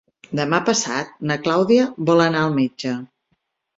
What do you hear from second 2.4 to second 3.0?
al metge.